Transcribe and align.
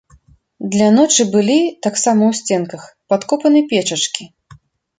Для 0.75 0.87
ночы 0.95 1.23
былі, 1.35 1.59
таксама 1.89 2.21
ў 2.31 2.39
сценках, 2.39 2.89
падкопаны 3.13 3.65
печачкі. 3.77 4.23